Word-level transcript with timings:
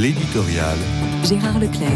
L'éditorial. 0.00 0.78
Gérard 1.24 1.58
Leclerc. 1.58 1.90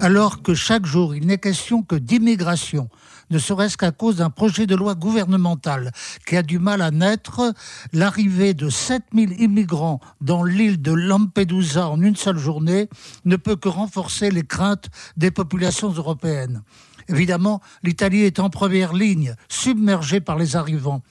Alors 0.00 0.40
que 0.40 0.54
chaque 0.54 0.86
jour 0.86 1.14
il 1.14 1.26
n'est 1.26 1.36
question 1.36 1.82
que 1.82 1.94
d'immigration, 1.94 2.88
ne 3.28 3.38
serait-ce 3.38 3.76
qu'à 3.76 3.90
cause 3.90 4.16
d'un 4.16 4.30
projet 4.30 4.66
de 4.66 4.74
loi 4.74 4.94
gouvernemental 4.94 5.92
qui 6.26 6.38
a 6.38 6.42
du 6.42 6.58
mal 6.58 6.80
à 6.80 6.90
naître, 6.90 7.52
l'arrivée 7.92 8.54
de 8.54 8.70
7000 8.70 9.38
immigrants 9.38 10.00
dans 10.22 10.44
l'île 10.44 10.80
de 10.80 10.92
Lampedusa 10.92 11.90
en 11.90 12.00
une 12.00 12.16
seule 12.16 12.38
journée 12.38 12.88
ne 13.26 13.36
peut 13.36 13.56
que 13.56 13.68
renforcer 13.68 14.30
les 14.30 14.42
craintes 14.42 14.88
des 15.18 15.30
populations 15.30 15.90
européennes. 15.90 16.62
Évidemment, 17.08 17.60
l'Italie 17.82 18.22
est 18.22 18.38
en 18.38 18.50
première 18.50 18.92
ligne, 18.92 19.34
submergée 19.48 20.20
par 20.20 20.38
les 20.38 20.56
arrivants. 20.56 21.02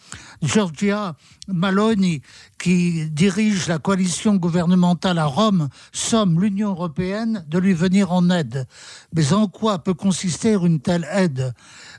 Giorgia 0.41 1.15
Maloney, 1.47 2.21
qui 2.57 3.09
dirige 3.09 3.67
la 3.67 3.79
coalition 3.79 4.35
gouvernementale 4.35 5.17
à 5.17 5.25
Rome, 5.25 5.69
somme 5.91 6.39
l'Union 6.39 6.69
européenne 6.69 7.45
de 7.47 7.57
lui 7.57 7.73
venir 7.73 8.11
en 8.11 8.29
aide. 8.29 8.67
Mais 9.13 9.33
en 9.33 9.47
quoi 9.47 9.79
peut 9.79 9.93
consister 9.93 10.53
une 10.53 10.79
telle 10.79 11.07
aide? 11.11 11.53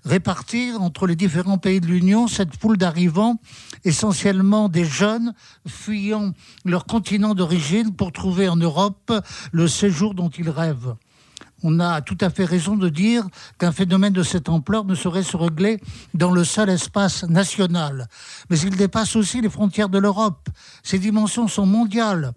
Répartir 0.04 0.80
entre 0.80 1.06
les 1.06 1.16
différents 1.16 1.58
pays 1.58 1.80
de 1.80 1.86
l'Union 1.86 2.28
cette 2.28 2.56
foule 2.56 2.78
d'arrivants, 2.78 3.40
essentiellement 3.84 4.68
des 4.68 4.84
jeunes 4.84 5.34
fuyant 5.66 6.32
leur 6.64 6.86
continent 6.86 7.34
d'origine 7.34 7.94
pour 7.94 8.12
trouver 8.12 8.48
en 8.48 8.56
Europe 8.56 9.12
le 9.52 9.68
séjour 9.68 10.14
dont 10.14 10.30
ils 10.30 10.50
rêvent 10.50 10.96
on 11.62 11.80
a 11.80 12.00
tout 12.00 12.18
à 12.20 12.30
fait 12.30 12.44
raison 12.44 12.76
de 12.76 12.88
dire 12.88 13.26
qu'un 13.58 13.72
phénomène 13.72 14.12
de 14.12 14.22
cette 14.22 14.48
ampleur 14.48 14.84
ne 14.84 14.94
saurait 14.94 15.22
se 15.22 15.36
régler 15.36 15.80
dans 16.14 16.30
le 16.30 16.44
seul 16.44 16.70
espace 16.70 17.24
national. 17.24 18.08
Mais 18.48 18.58
il 18.60 18.76
dépasse 18.76 19.16
aussi 19.16 19.40
les 19.40 19.50
frontières 19.50 19.88
de 19.88 19.98
l'Europe. 19.98 20.48
Ses 20.82 20.98
dimensions 20.98 21.48
sont 21.48 21.66
mondiales. 21.66 22.32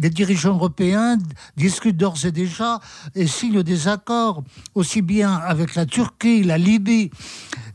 Les 0.00 0.10
dirigeants 0.10 0.54
européens 0.54 1.18
discutent 1.56 1.96
d'ores 1.96 2.24
et 2.24 2.30
déjà 2.30 2.78
et 3.16 3.26
signent 3.26 3.64
des 3.64 3.88
accords, 3.88 4.44
aussi 4.76 5.02
bien 5.02 5.34
avec 5.34 5.74
la 5.74 5.86
Turquie, 5.86 6.44
la 6.44 6.56
Libye. 6.56 7.10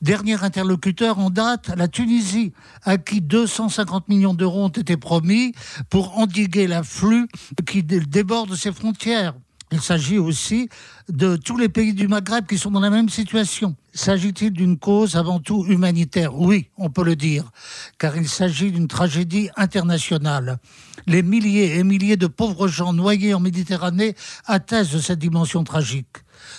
Dernier 0.02 0.42
interlocuteur 0.42 1.20
en 1.20 1.30
date, 1.30 1.72
la 1.76 1.90
Tunisie, 1.90 2.54
à 2.84 2.98
qui 2.98 3.20
250 3.20 4.08
millions 4.08 4.34
d'euros 4.34 4.64
ont 4.64 4.70
été 4.70 4.95
promis 4.95 5.54
pour 5.90 6.17
endiguer 6.17 6.67
l'afflux 6.67 7.28
qui 7.67 7.84
déborde 7.84 8.56
ses 8.56 8.72
frontières. 8.72 9.34
Il 9.74 9.82
s'agit 9.82 10.20
aussi 10.20 10.70
de 11.10 11.36
tous 11.36 11.58
les 11.58 11.68
pays 11.68 11.96
du 11.96 12.08
Maghreb 12.08 12.46
qui 12.46 12.60
sont 12.60 12.70
dans 12.70 12.80
la 12.80 12.92
même 12.92 13.10
situation. 13.10 13.76
S'agit-il 13.96 14.52
d'une 14.52 14.78
cause 14.78 15.16
avant 15.16 15.40
tout 15.40 15.66
humanitaire? 15.68 16.36
Oui, 16.36 16.70
on 16.78 16.92
peut 16.92 17.04
le 17.04 17.16
dire, 17.16 17.52
car 17.98 18.16
il 18.16 18.30
s'agit 18.30 18.72
d'une 18.72 18.88
tragédie 18.88 19.50
internationale. 19.56 20.60
Les 21.08 21.24
milliers 21.24 21.80
et 21.80 21.84
milliers 21.84 22.18
de 22.18 22.28
pauvres 22.28 22.68
gens 22.68 22.94
noyés 22.94 23.34
en 23.34 23.40
Méditerranée 23.40 24.16
attestent 24.46 24.94
de 24.94 25.00
cette 25.00 25.18
dimension 25.18 25.64
tragique. 25.64 26.18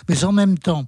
Mais 0.08 0.24
en 0.24 0.32
même 0.32 0.58
temps, 0.58 0.86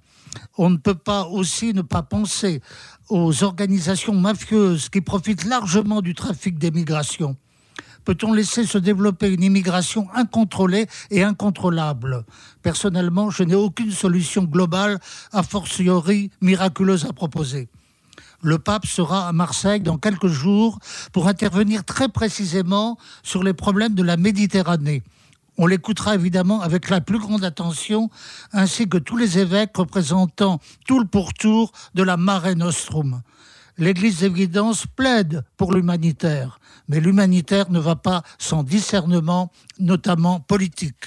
on 0.59 0.69
ne 0.69 0.79
peut 0.79 0.97
pas 0.97 1.29
aussi 1.29 1.75
ne 1.75 1.83
pas 1.83 2.03
penser 2.03 2.61
aux 3.09 3.45
organisations 3.45 4.15
mafieuses 4.15 4.89
qui 4.89 5.01
profitent 5.01 5.45
largement 5.45 6.03
du 6.03 6.13
trafic 6.13 6.59
des 6.59 6.73
migrations. 6.73 7.37
Peut-on 8.07 8.33
laisser 8.33 8.65
se 8.65 8.79
développer 8.79 9.29
une 9.35 9.43
immigration 9.43 10.07
incontrôlée 10.15 10.87
et 11.11 11.25
incontrôlable? 11.25 12.25
Personnellement, 12.63 13.31
je 13.31 13.43
n'ai 13.43 13.57
aucune 13.57 13.91
solution 13.91 14.45
globale, 14.45 15.01
a 15.33 15.43
fortiori 15.43 16.31
miraculeuse 16.41 17.05
à 17.05 17.13
proposer. 17.13 17.69
Le 18.43 18.59
pape 18.61 18.87
sera 18.87 19.27
à 19.27 19.33
Marseille 19.33 19.81
dans 19.81 19.99
quelques 19.99 20.29
jours 20.29 20.79
pour 21.13 21.27
intervenir 21.27 21.85
très 21.85 22.09
précisément 22.09 22.97
sur 23.25 23.43
les 23.43 23.55
problèmes 23.55 23.97
de 23.97 24.05
la 24.05 24.17
Méditerranée. 24.17 25.03
On 25.59 25.67
l'écoutera 25.67 26.15
évidemment 26.15 26.61
avec 26.61 26.91
la 26.91 27.01
plus 27.01 27.19
grande 27.19 27.43
attention, 27.43 28.09
ainsi 28.53 28.89
que 28.89 28.99
tous 28.99 29.17
les 29.17 29.41
évêques 29.41 29.77
représentant 29.77 30.61
tout 30.87 31.01
le 31.01 31.07
pourtour 31.07 31.73
de 31.97 32.05
la 32.05 32.17
Mare 32.17 32.55
Nostrum 32.55 33.23
l'Église 33.79 34.21
d'évidence 34.21 34.87
plaide 34.87 35.45
pour 35.57 35.73
l'humanitaire, 35.73 36.59
mais 36.89 37.01
l'humanitaire 37.01 37.71
ne 37.71 37.79
va 37.79 37.97
pas 37.97 38.23
sans 38.39 38.63
discernement, 38.63 39.53
notamment 39.79 40.41
politique. 40.41 41.05